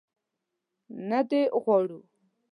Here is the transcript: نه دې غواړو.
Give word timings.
نه 1.09 1.19
دې 1.29 1.41
غواړو. 1.63 1.99